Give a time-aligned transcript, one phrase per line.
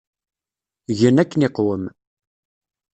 [0.99, 1.83] Gen akken iqwem.